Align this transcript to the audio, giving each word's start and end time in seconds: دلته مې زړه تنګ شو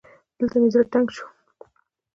دلته 0.37 0.57
مې 0.61 0.69
زړه 0.73 0.85
تنګ 0.93 1.07
شو 1.15 1.25